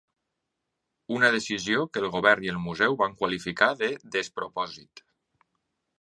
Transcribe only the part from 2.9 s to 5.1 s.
van qualificar de ‘despropòsit’.